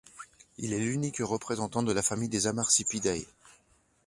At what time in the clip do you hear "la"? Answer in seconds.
1.93-2.01